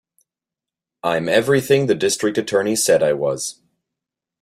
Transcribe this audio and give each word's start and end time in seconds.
I'm 1.03 1.29
everything 1.29 1.85
the 1.85 1.93
District 1.93 2.35
Attorney 2.35 2.75
said 2.75 3.03
I 3.03 3.13
was. 3.13 3.61